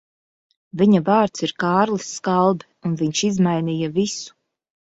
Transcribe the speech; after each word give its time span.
Viņa 0.81 1.01
vārds 1.09 1.45
ir 1.49 1.53
Kārlis 1.65 2.09
Skalbe, 2.15 2.69
un 2.91 2.99
viņš 3.05 3.25
izmainīja 3.31 3.95
visu. 4.03 4.37